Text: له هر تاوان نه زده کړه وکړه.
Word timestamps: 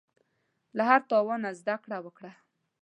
له 0.77 0.83
هر 0.89 1.01
تاوان 1.09 1.39
نه 1.45 1.51
زده 1.59 1.75
کړه 1.83 1.97
وکړه. 2.05 2.31